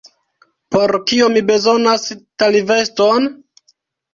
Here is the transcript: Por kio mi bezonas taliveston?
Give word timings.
Por 0.75 0.93
kio 1.11 1.27
mi 1.35 1.43
bezonas 1.51 2.07
taliveston? 2.45 3.29